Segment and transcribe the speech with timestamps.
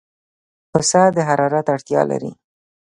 [0.71, 2.31] پسه د حرارت اړتیا لري.